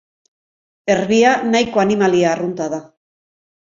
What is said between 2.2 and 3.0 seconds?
arrunta da.